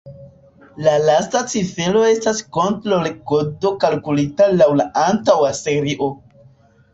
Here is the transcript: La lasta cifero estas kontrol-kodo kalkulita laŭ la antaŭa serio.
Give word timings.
La 0.85 0.93
lasta 1.01 1.41
cifero 1.51 2.01
estas 2.13 2.41
kontrol-kodo 2.57 3.73
kalkulita 3.85 4.49
laŭ 4.63 4.71
la 4.81 4.89
antaŭa 5.05 5.53
serio. 5.61 6.11